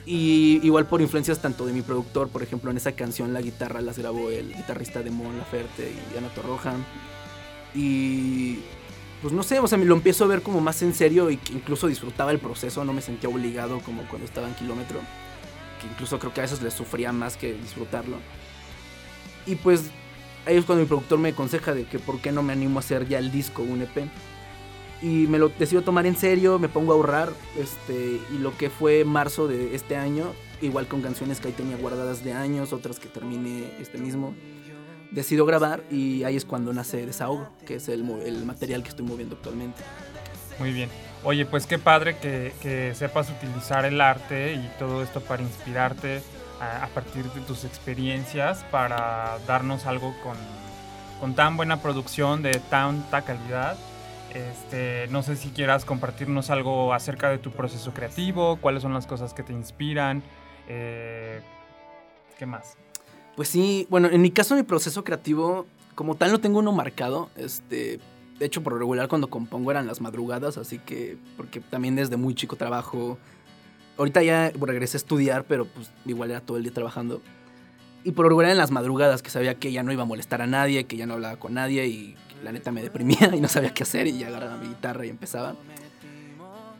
Y 0.06 0.60
igual 0.62 0.86
por 0.86 1.00
influencias 1.00 1.40
tanto 1.40 1.64
de 1.66 1.72
mi 1.72 1.82
productor, 1.82 2.28
por 2.28 2.42
ejemplo, 2.42 2.70
en 2.70 2.76
esa 2.76 2.92
canción 2.92 3.32
la 3.32 3.40
guitarra 3.40 3.80
las 3.80 3.98
grabó 3.98 4.30
el 4.30 4.54
guitarrista 4.54 5.02
de 5.02 5.10
Mon 5.10 5.36
Laferte 5.38 5.92
y 5.92 6.18
Ana 6.18 6.28
Torroja. 6.28 6.74
Y 7.74 8.58
pues 9.22 9.32
no 9.32 9.42
sé, 9.42 9.58
o 9.58 9.66
sea, 9.66 9.78
me 9.78 9.86
lo 9.86 9.94
empiezo 9.94 10.24
a 10.24 10.28
ver 10.28 10.42
como 10.42 10.60
más 10.60 10.82
en 10.82 10.94
serio 10.94 11.30
y 11.30 11.38
que 11.38 11.54
incluso 11.54 11.86
disfrutaba 11.86 12.30
el 12.30 12.38
proceso, 12.38 12.84
no 12.84 12.92
me 12.92 13.00
sentía 13.00 13.30
obligado 13.30 13.80
como 13.80 14.02
cuando 14.08 14.26
estaba 14.26 14.46
en 14.46 14.54
kilómetro. 14.54 15.00
Que 15.80 15.86
incluso 15.86 16.18
creo 16.18 16.34
que 16.34 16.40
a 16.40 16.44
veces 16.44 16.60
le 16.62 16.70
sufría 16.70 17.10
más 17.10 17.36
que 17.38 17.54
disfrutarlo. 17.54 18.18
Y 19.46 19.56
pues 19.56 19.90
ahí 20.46 20.56
es 20.56 20.64
cuando 20.64 20.82
mi 20.82 20.88
productor 20.88 21.18
me 21.18 21.30
aconseja 21.30 21.74
de 21.74 21.84
que 21.84 21.98
por 21.98 22.20
qué 22.20 22.32
no 22.32 22.42
me 22.42 22.52
animo 22.52 22.78
a 22.78 22.80
hacer 22.80 23.08
ya 23.08 23.18
el 23.18 23.30
disco, 23.30 23.62
un 23.62 23.82
EP. 23.82 24.08
Y 25.02 25.26
me 25.26 25.38
lo 25.38 25.50
decido 25.50 25.82
tomar 25.82 26.06
en 26.06 26.16
serio, 26.16 26.58
me 26.58 26.68
pongo 26.68 26.92
a 26.92 26.96
ahorrar. 26.96 27.32
Este, 27.58 28.20
y 28.32 28.38
lo 28.38 28.56
que 28.56 28.70
fue 28.70 29.04
marzo 29.04 29.48
de 29.48 29.74
este 29.74 29.96
año, 29.96 30.32
igual 30.62 30.86
con 30.86 31.02
canciones 31.02 31.40
que 31.40 31.48
ahí 31.48 31.54
tenía 31.54 31.76
guardadas 31.76 32.24
de 32.24 32.32
años, 32.32 32.72
otras 32.72 32.98
que 32.98 33.08
terminé 33.08 33.64
este 33.80 33.98
mismo. 33.98 34.34
Decido 35.10 35.46
grabar 35.46 35.84
y 35.90 36.24
ahí 36.24 36.36
es 36.36 36.44
cuando 36.44 36.72
nace 36.72 37.04
Desahogo, 37.06 37.48
que 37.66 37.76
es 37.76 37.88
el, 37.88 38.02
material 38.02 38.82
que 38.82 38.88
estoy 38.88 39.04
moviendo 39.04 39.36
actualmente. 39.36 39.82
Muy 40.58 40.72
bien. 40.72 40.88
Oye, 41.22 41.46
pues 41.46 41.66
qué 41.66 41.78
padre 41.78 42.16
que, 42.18 42.52
que 42.60 42.94
sepas 42.94 43.30
utilizar 43.30 43.84
el 43.84 44.00
arte 44.00 44.54
y 44.54 44.70
todo 44.78 45.02
esto 45.02 45.20
para 45.20 45.42
inspirarte 45.42 46.22
a, 46.60 46.86
partir 46.88 47.24
de 47.32 47.40
tus 47.42 47.64
experiencias 47.64 48.64
para 48.70 49.38
darnos 49.46 49.86
algo 49.86 50.14
con, 50.22 50.36
con 51.20 51.34
tan 51.34 51.56
buena 51.56 51.80
producción, 51.80 52.42
de 52.42 52.60
tanta 52.70 53.22
calidad. 53.22 53.76
Este, 54.32 55.06
no 55.10 55.22
sé 55.22 55.36
si 55.36 55.50
quieras 55.50 55.84
compartirnos 55.84 56.50
algo 56.50 56.92
acerca 56.92 57.30
de 57.30 57.38
tu 57.38 57.52
proceso 57.52 57.92
creativo, 57.94 58.56
cuáles 58.60 58.82
son 58.82 58.92
las 58.92 59.06
cosas 59.06 59.32
que 59.32 59.42
te 59.42 59.52
inspiran, 59.52 60.22
eh, 60.68 61.40
¿qué 62.38 62.46
más? 62.46 62.76
Pues 63.36 63.48
sí, 63.48 63.86
bueno, 63.90 64.08
en 64.08 64.20
mi 64.22 64.30
caso 64.30 64.56
mi 64.56 64.64
proceso 64.64 65.04
creativo, 65.04 65.66
como 65.94 66.16
tal 66.16 66.32
no 66.32 66.40
tengo 66.40 66.58
uno 66.58 66.72
marcado, 66.72 67.30
este, 67.36 68.00
de 68.38 68.46
hecho, 68.46 68.62
por 68.62 68.76
regular 68.76 69.08
cuando 69.08 69.28
compongo 69.28 69.70
eran 69.70 69.86
las 69.86 70.00
madrugadas, 70.00 70.58
así 70.58 70.78
que, 70.78 71.16
porque 71.36 71.60
también 71.60 71.94
desde 71.94 72.16
muy 72.16 72.34
chico 72.34 72.56
trabajo. 72.56 73.18
Ahorita 73.96 74.22
ya 74.22 74.50
regresé 74.50 74.96
a 74.96 74.98
estudiar, 74.98 75.44
pero 75.44 75.66
pues 75.66 75.90
igual 76.04 76.30
era 76.30 76.40
todo 76.40 76.56
el 76.56 76.62
día 76.62 76.72
trabajando. 76.72 77.22
Y 78.02 78.12
por 78.12 78.26
regular 78.26 78.50
en 78.50 78.58
las 78.58 78.70
madrugadas, 78.70 79.22
que 79.22 79.30
sabía 79.30 79.54
que 79.54 79.72
ya 79.72 79.82
no 79.82 79.92
iba 79.92 80.02
a 80.02 80.06
molestar 80.06 80.42
a 80.42 80.46
nadie, 80.46 80.84
que 80.84 80.96
ya 80.96 81.06
no 81.06 81.14
hablaba 81.14 81.36
con 81.36 81.54
nadie 81.54 81.86
y 81.86 82.16
la 82.42 82.52
neta 82.52 82.70
me 82.70 82.82
deprimía 82.82 83.30
y 83.34 83.40
no 83.40 83.48
sabía 83.48 83.72
qué 83.72 83.82
hacer 83.82 84.06
y 84.06 84.18
ya 84.18 84.28
agarraba 84.28 84.56
mi 84.58 84.68
guitarra 84.68 85.06
y 85.06 85.10
empezaba. 85.10 85.56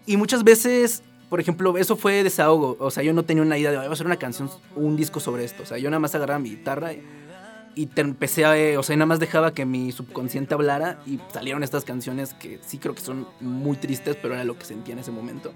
Y 0.07 0.17
muchas 0.17 0.45
veces, 0.45 1.03
por 1.31 1.41
ejemplo, 1.41 1.77
eso 1.79 1.97
fue 1.97 2.23
desahogo. 2.23 2.77
O 2.79 2.91
sea, 2.91 3.03
yo 3.03 3.15
no 3.15 3.25
tenía 3.25 3.43
una 3.43 3.57
idea 3.57 3.71
de, 3.71 3.79
voy 3.79 3.87
a 3.87 3.91
hacer 3.91 4.07
una 4.07 4.19
canción, 4.19 4.51
un 4.77 4.97
disco 4.97 5.21
sobre 5.21 5.45
esto. 5.45 5.63
O 5.63 5.67
sea, 5.67 5.79
yo 5.79 5.89
nada 5.89 6.01
más 6.01 6.15
agarraba 6.15 6.39
mi 6.39 6.51
guitarra 6.51 6.93
y 7.75 7.89
empecé 7.97 8.45
a, 8.45 8.57
eh, 8.59 8.77
o 8.77 8.83
sea, 8.83 8.97
nada 8.97 9.07
más 9.07 9.19
dejaba 9.19 9.53
que 9.53 9.65
mi 9.65 9.93
subconsciente 9.93 10.55
hablara 10.55 11.01
y 11.07 11.19
salieron 11.33 11.63
estas 11.63 11.85
canciones 11.85 12.35
que 12.35 12.61
sí 12.65 12.79
creo 12.79 12.95
que 12.95 13.01
son 13.01 13.27
muy 13.41 13.77
tristes, 13.77 14.17
pero 14.21 14.35
era 14.35 14.45
lo 14.45 14.59
que 14.59 14.65
sentía 14.65 14.93
en 14.93 15.01
ese 15.01 15.11
momento. 15.11 15.53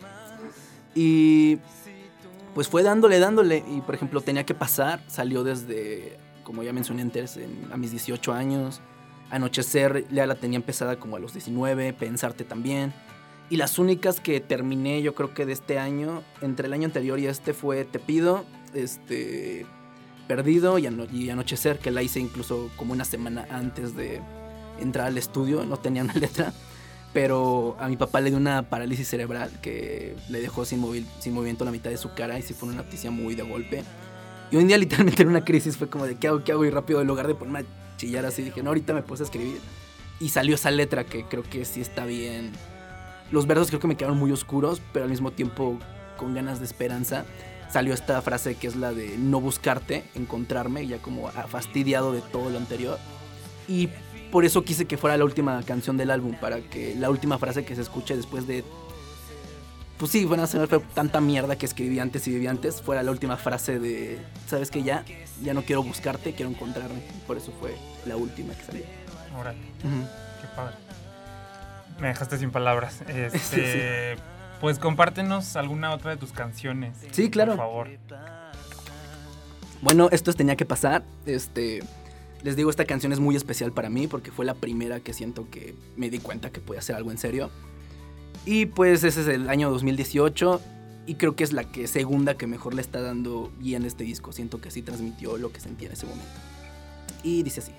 Y 1.01 1.61
pues 2.57 2.67
fue 2.67 2.83
dándole, 2.83 3.21
dándole, 3.21 3.63
y 3.71 3.83
por 3.83 3.95
ejemplo, 3.95 4.21
tenía 4.21 4.45
que 4.45 4.53
pasar, 4.53 5.01
salió 5.07 5.45
desde, 5.45 6.19
como 6.43 6.65
ya 6.65 6.73
mencioné 6.73 7.03
antes, 7.03 7.39
a 7.73 7.77
mis 7.77 7.93
18 7.93 8.33
años, 8.33 8.81
Anochecer 9.31 10.09
ya 10.11 10.27
la 10.27 10.35
tenía 10.35 10.57
empezada 10.57 10.99
como 10.99 11.15
a 11.15 11.21
los 11.21 11.35
19, 11.35 11.93
Pensarte 11.93 12.43
también. 12.43 12.93
Y 13.49 13.59
las 13.59 13.79
únicas 13.79 14.19
que 14.19 14.41
terminé, 14.41 15.01
yo 15.01 15.15
creo 15.15 15.35
que 15.35 15.47
de 15.47 15.53
este 15.53 15.79
año, 15.79 16.25
entre 16.41 16.67
el 16.67 16.73
año 16.73 16.87
anterior 16.87 17.21
y 17.21 17.29
este, 17.29 17.55
fue 17.55 17.85
Te 17.85 18.01
Pido, 18.01 18.45
este, 18.75 19.65
Perdido 20.27 20.81
y, 20.81 20.87
Anochecer, 20.89 21.79
que 21.79 21.93
la 21.93 22.03
hice 22.03 22.19
incluso 22.19 22.71
como 22.77 22.93
una 22.93 23.05
semana 23.05 23.47
antes 23.51 23.95
de 23.95 24.21
entrar 24.81 25.07
al 25.07 25.17
estudio, 25.17 25.65
no 25.65 25.77
tenía 25.77 26.03
una 26.03 26.15
letra, 26.21 26.53
pero 27.13 27.77
a 27.79 27.89
mi 27.89 27.97
papá 27.97 28.21
le 28.21 28.31
dio 28.31 28.39
una 28.39 28.69
parálisis 28.69 29.09
cerebral 29.09 29.51
que 29.63 30.15
le 30.29 30.41
dejó 30.41 30.65
sin, 30.65 31.07
sin 31.19 31.35
movimiento 31.35 31.65
la 31.65 31.71
mitad 31.71 31.91
de 31.91 31.97
su 31.97 32.13
cara 32.15 32.39
y 32.39 32.43
sí 32.43 32.55
fue 32.55 32.69
una 32.69 32.79
noticia 32.79 33.11
muy 33.11 33.35
de 33.35 33.43
golpe. 33.43 33.85
Y 34.51 34.57
un 34.57 34.67
día 34.67 34.79
literalmente 34.79 35.23
en 35.23 35.29
una 35.29 35.45
crisis 35.45 35.77
fue 35.77 35.89
como 35.89 36.07
de 36.07 36.17
¿qué 36.17 36.29
hago? 36.29 36.45
¿Qué 36.45 36.53
hago? 36.53 36.65
Y 36.65 36.71
rápido 36.71 37.01
en 37.01 37.07
lugar 37.07 37.27
de 37.27 37.35
ponerme 37.35 37.61
a 37.61 37.97
chillar 37.97 38.27
así 38.27 38.43
dije, 38.43 38.63
no, 38.63 38.71
ahorita 38.71 38.93
me 38.93 39.03
puse 39.03 39.23
a 39.23 39.27
escribir. 39.27 39.61
Y 40.21 40.31
salió 40.31 40.55
esa 40.55 40.71
letra 40.71 41.05
que 41.05 41.25
creo 41.25 41.43
que 41.43 41.65
sí 41.65 41.81
está 41.81 42.05
bien. 42.05 42.53
Los 43.31 43.47
versos 43.47 43.69
creo 43.69 43.81
que 43.81 43.89
me 43.89 43.97
quedaron 43.97 44.19
muy 44.19 44.33
oscuros, 44.33 44.83
pero 44.93 45.05
al 45.05 45.11
mismo 45.11 45.31
tiempo 45.31 45.79
con 46.17 46.35
ganas 46.35 46.59
de 46.59 46.65
esperanza 46.65 47.25
salió 47.71 47.95
esta 47.95 48.21
frase 48.23 48.55
que 48.55 48.67
es 48.67 48.77
la 48.77 48.93
de 48.93 49.17
no 49.19 49.41
buscarte, 49.41 50.05
encontrarme, 50.15 50.87
ya 50.87 50.99
como 50.99 51.29
fastidiado 51.29 52.13
de 52.13 52.21
todo 52.21 52.51
lo 52.51 52.59
anterior. 52.59 52.99
Y 53.69 53.91
por 54.31 54.45
eso 54.45 54.63
quise 54.65 54.87
que 54.87 54.97
fuera 54.97 55.17
la 55.17 55.25
última 55.25 55.63
canción 55.63 55.97
del 55.97 56.11
álbum, 56.11 56.35
para 56.41 56.61
que 56.61 56.95
la 56.95 57.11
última 57.11 57.39
frase 57.39 57.65
que 57.65 57.75
se 57.75 57.83
escuche 57.83 58.17
después 58.17 58.47
de... 58.47 58.65
Pues 59.99 60.13
sí, 60.13 60.25
bueno, 60.25 60.47
se 60.47 60.59
me 60.59 60.67
fue 60.69 60.79
tanta 60.95 61.21
mierda 61.21 61.57
que 61.57 61.67
escribí 61.67 61.99
antes 61.99 62.27
y 62.29 62.31
viví 62.31 62.47
antes, 62.47 62.81
fuera 62.81 63.03
la 63.03 63.11
última 63.11 63.37
frase 63.37 63.81
de, 63.81 64.19
¿sabes 64.47 64.71
que 64.71 64.85
Ya, 64.85 65.05
ya 65.43 65.55
no 65.55 65.63
quiero 65.63 65.83
buscarte, 65.83 66.35
quiero 66.35 66.51
encontrarme. 66.51 67.03
Por 67.27 67.37
eso 67.37 67.53
fue 67.59 67.77
la 68.07 68.17
última 68.17 68.55
que 68.55 68.63
salió. 68.63 68.85
Órale, 69.37 69.59
qué 69.83 70.47
padre. 70.55 70.77
Me 72.01 72.09
dejaste 72.09 72.39
sin 72.39 72.51
palabras. 72.51 73.03
Este, 73.09 74.17
sí. 74.17 74.23
Pues 74.61 74.79
compártenos 74.79 75.57
alguna 75.57 75.93
otra 75.93 76.11
de 76.13 76.17
tus 76.17 76.33
canciones. 76.33 76.97
Sí, 77.13 77.31
claro. 77.31 77.53
Por 77.53 77.59
favor. 77.59 77.89
Bueno, 79.83 80.09
esto 80.11 80.33
tenía 80.33 80.57
que 80.57 80.65
pasar. 80.65 81.05
Este. 81.27 81.81
Les 82.43 82.57
digo, 82.57 82.71
esta 82.71 82.85
canción 82.85 83.13
es 83.13 83.21
muy 83.21 83.37
especial 83.37 83.73
para 83.73 83.91
mí 83.91 84.07
porque 84.07 84.31
fue 84.31 84.45
la 84.45 84.55
primera 84.55 85.01
que 85.01 85.13
siento 85.13 85.49
que 85.51 85.75
me 85.97 86.11
di 86.11 86.19
cuenta 86.19 86.51
que 86.51 86.61
podía 86.61 86.81
hacer 86.81 86.97
algo 86.97 87.11
en 87.11 87.19
serio. 87.19 87.51
Y 88.47 88.67
pues 88.67 89.05
ese 89.05 89.23
es 89.23 89.29
el 89.29 89.49
año 89.49 89.71
2018 89.71 90.61
y 91.07 91.15
creo 91.15 91.35
que 91.35 91.43
es 91.43 91.53
la 91.53 91.67
segunda 91.87 92.37
que 92.37 92.47
mejor 92.47 92.75
le 92.75 92.83
está 92.83 93.01
dando 93.01 93.51
en 93.65 93.85
este 93.85 94.05
disco. 94.05 94.33
Siento 94.33 94.61
que 94.61 94.71
sí 94.71 94.83
transmitió 94.83 95.37
lo 95.37 95.53
que 95.53 95.61
sentía 95.61 95.89
en 95.89 95.95
ese 95.95 96.07
momento. 96.07 96.31
Y 97.23 97.43
dice 97.43 97.61
así. 97.61 97.73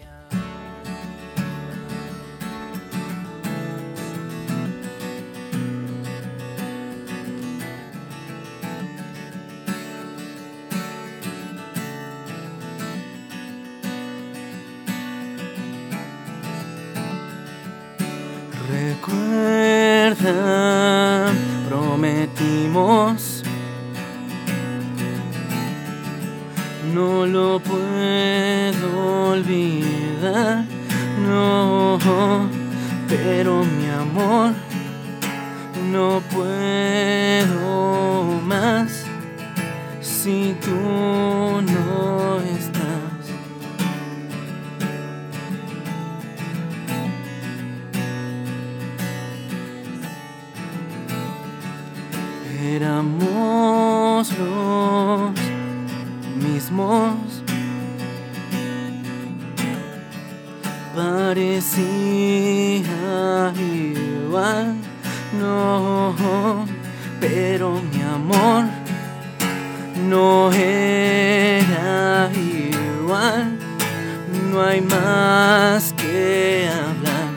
No 74.59 74.65
hay 74.65 74.81
más 74.81 75.93
que 75.93 76.67
hablar. 76.69 77.29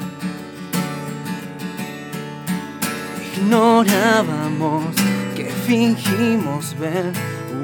Ignorábamos 3.36 4.96
que 5.36 5.44
fingimos 5.44 6.76
ver 6.80 7.12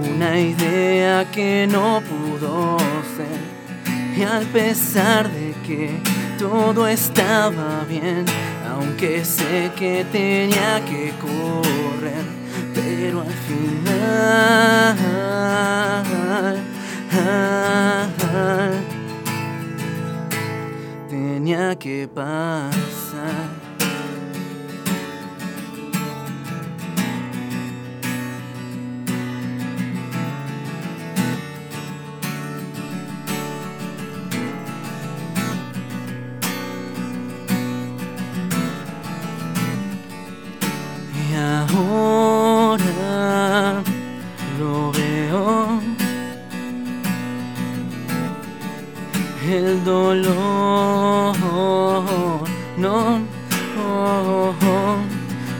una 0.01 0.39
idea 0.39 1.29
que 1.33 1.67
no 1.69 2.01
pudo 2.03 2.79
ser. 3.17 3.41
Y 4.17 4.23
al 4.23 4.47
pesar 4.47 5.29
de 5.29 5.53
que 5.67 5.91
todo 6.39 6.87
estaba 6.87 7.85
bien, 7.89 8.27
aunque 8.73 9.25
sé 9.25 9.73
que 9.77 10.07
tenía 10.13 10.85
que 10.85 11.13
correr, 11.21 12.25
pero 12.77 13.23
al 13.23 13.35
final 13.49 14.59
tenía 21.49 21.75
que 21.79 22.07
pasar. 22.15 23.68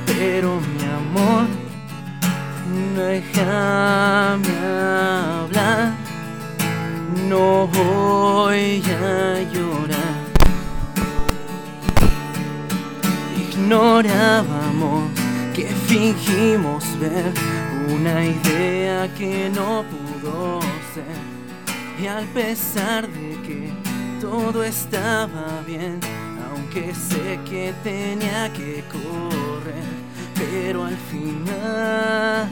pero 0.07 0.61
mi 0.61 0.85
amor, 0.85 1.47
no 2.95 3.03
déjame 3.03 4.57
hablar, 5.41 5.93
no 7.29 7.67
voy 7.69 8.83
a 8.83 9.41
llorar. 9.53 10.19
Ignorábamos 13.37 15.11
que 15.55 15.67
fingimos 15.87 16.85
ver 17.01 17.33
una 17.89 18.25
idea 18.25 19.09
que 19.15 19.51
no 19.55 19.85
pudo 19.93 20.61
ser, 20.93 22.03
y 22.03 22.07
al 22.07 22.27
pesar 22.27 23.09
de 23.09 23.31
que 23.47 23.73
todo 24.21 24.63
estaba 24.63 25.63
bien, 25.67 26.01
aunque 26.69 26.95
sé 26.95 27.41
que 27.49 27.73
tenía 27.83 28.53
que 28.53 28.85
correr, 28.93 29.85
pero 30.35 30.85
al 30.85 30.97
final 30.97 32.51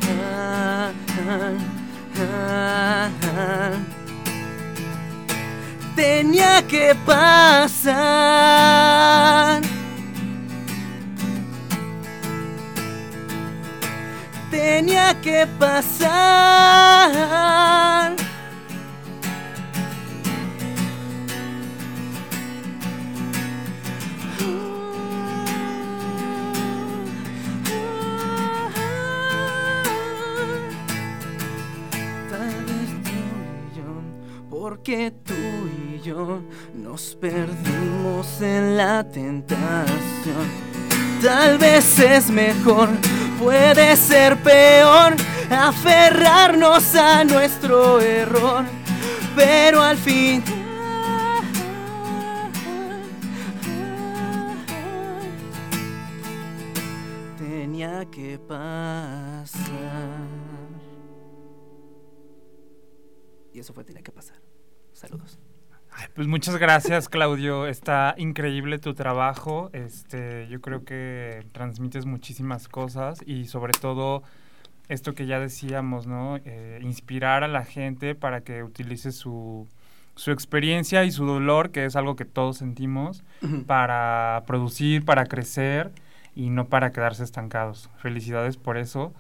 tenía 5.95 6.67
que 6.67 6.95
pasar. 7.05 7.93
Tenía 14.51 15.21
que 15.21 15.47
pasar. 15.59 16.57
Porque 34.51 35.13
tú 35.25 35.35
y 35.35 36.01
yo 36.01 36.41
nos 36.75 37.17
perdimos 37.17 38.41
en 38.41 38.77
la 38.77 39.05
tentación. 39.05 40.67
Tal 41.23 41.59
vez 41.59 41.99
es 41.99 42.31
mejor, 42.31 42.89
puede 43.39 43.97
ser 43.97 44.37
peor, 44.43 45.15
aferrarnos 45.51 46.95
a 46.95 47.25
nuestro 47.25 48.01
error, 48.01 48.65
pero 49.35 49.83
al 49.83 49.97
fin... 49.97 50.43
Tenía 57.39 58.05
que 58.11 58.39
pasar. 58.39 59.96
Eso 63.67 63.75
fue, 63.75 63.83
tenía 63.83 64.03
que 64.03 64.13
pasar. 64.13 64.37
Saludos. 64.93 65.41
pues 66.15 66.29
muchas 66.29 66.57
gracias, 66.57 67.09
Claudio. 67.09 67.67
Está 67.67 68.15
increíble 68.17 68.79
tu 68.79 68.95
trabajo. 68.95 69.71
Este, 69.73 70.47
yo 70.47 70.61
creo 70.61 70.85
que 70.85 71.45
transmites 71.51 72.07
muchísimas 72.07 72.69
cosas 72.69 73.19
y 73.27 73.47
sobre 73.47 73.73
todo 73.73 74.23
esto 74.89 75.15
que 75.15 75.27
ya 75.27 75.41
decíamos, 75.41 76.07
¿no? 76.07 76.37
Eh, 76.45 76.79
inspirar 76.81 77.43
a 77.43 77.49
la 77.49 77.65
gente 77.65 78.15
para 78.15 78.43
que 78.43 78.63
utilice 78.63 79.11
su, 79.11 79.67
su 80.15 80.31
experiencia 80.31 81.03
y 81.03 81.11
su 81.11 81.27
dolor, 81.27 81.73
que 81.73 81.87
es 81.87 81.97
algo 81.97 82.15
que 82.15 82.25
todos 82.25 82.59
sentimos, 82.59 83.25
para 83.67 84.45
producir, 84.47 85.05
para 85.05 85.27
crecer 85.27 85.91
y 86.37 86.51
no 86.51 86.69
para 86.69 86.93
quedarse 86.93 87.25
estancados. 87.25 87.91
Felicidades 87.99 88.59
por 88.59 88.77
eso. 88.77 89.13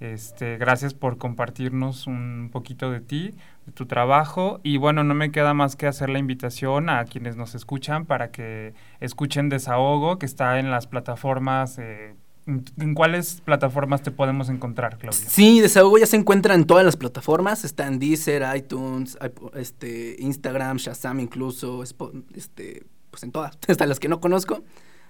Este, 0.00 0.58
gracias 0.58 0.94
por 0.94 1.18
compartirnos 1.18 2.06
un 2.06 2.50
poquito 2.52 2.90
de 2.90 3.00
ti, 3.00 3.34
de 3.66 3.72
tu 3.72 3.86
trabajo. 3.86 4.60
Y 4.62 4.76
bueno, 4.76 5.02
no 5.02 5.14
me 5.14 5.32
queda 5.32 5.54
más 5.54 5.76
que 5.76 5.86
hacer 5.86 6.08
la 6.08 6.18
invitación 6.18 6.88
a 6.88 7.04
quienes 7.04 7.36
nos 7.36 7.54
escuchan 7.54 8.06
para 8.06 8.30
que 8.30 8.74
escuchen 9.00 9.48
Desahogo, 9.48 10.18
que 10.18 10.26
está 10.26 10.58
en 10.60 10.70
las 10.70 10.86
plataformas. 10.86 11.78
Eh, 11.78 12.14
¿En 12.46 12.94
cuáles 12.94 13.42
plataformas 13.42 14.02
te 14.02 14.10
podemos 14.10 14.48
encontrar, 14.48 14.96
Claudia? 14.98 15.28
Sí, 15.28 15.60
Desahogo 15.60 15.98
ya 15.98 16.06
se 16.06 16.16
encuentra 16.16 16.54
en 16.54 16.64
todas 16.64 16.84
las 16.84 16.96
plataformas. 16.96 17.64
Está 17.64 17.86
en 17.86 17.98
Deezer, 17.98 18.44
iTunes, 18.56 19.18
este, 19.54 20.16
Instagram, 20.20 20.78
Shazam 20.78 21.20
incluso, 21.20 21.82
este, 21.82 22.86
pues 23.10 23.22
en 23.24 23.32
todas, 23.32 23.58
hasta 23.68 23.84
las 23.84 23.98
que 23.98 24.08
no 24.08 24.20
conozco, 24.20 24.62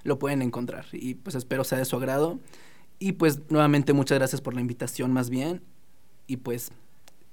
lo 0.03 0.18
pueden 0.18 0.40
encontrar. 0.40 0.87
Y 0.92 1.14
pues 1.14 1.37
espero 1.37 1.62
sea 1.62 1.79
de 1.79 1.85
su 1.85 1.96
agrado. 1.96 2.38
Y 2.99 3.13
pues 3.13 3.51
nuevamente 3.51 3.93
muchas 3.93 4.19
gracias 4.19 4.41
por 4.41 4.55
la 4.55 4.61
invitación 4.61 5.13
más 5.13 5.31
bien. 5.31 5.63
Y 6.27 6.39
pues 6.39 6.73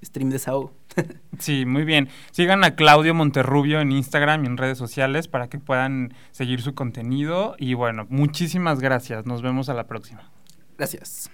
stream 0.02 0.30
desahogo. 0.30 0.72
sí, 1.38 1.66
muy 1.66 1.84
bien. 1.84 2.08
Sigan 2.30 2.64
a 2.64 2.76
Claudio 2.76 3.14
Monterrubio 3.14 3.80
en 3.80 3.92
Instagram 3.92 4.44
y 4.44 4.46
en 4.46 4.56
redes 4.56 4.78
sociales 4.78 5.28
para 5.28 5.48
que 5.48 5.58
puedan 5.58 6.14
seguir 6.30 6.62
su 6.62 6.74
contenido. 6.74 7.56
Y 7.58 7.74
bueno, 7.74 8.06
muchísimas 8.08 8.80
gracias. 8.80 9.26
Nos 9.26 9.42
vemos 9.42 9.68
a 9.68 9.74
la 9.74 9.86
próxima. 9.86 10.30
Gracias. 10.78 11.30